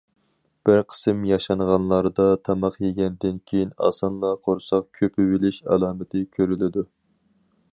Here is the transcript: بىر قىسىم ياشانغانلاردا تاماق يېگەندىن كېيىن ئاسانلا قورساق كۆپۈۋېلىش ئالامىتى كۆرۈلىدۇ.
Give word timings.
بىر 0.67 0.79
قىسىم 0.91 1.19
ياشانغانلاردا 1.31 2.25
تاماق 2.49 2.79
يېگەندىن 2.85 3.37
كېيىن 3.51 3.75
ئاسانلا 3.89 4.33
قورساق 4.47 4.89
كۆپۈۋېلىش 5.01 5.61
ئالامىتى 5.69 6.23
كۆرۈلىدۇ. 6.39 6.87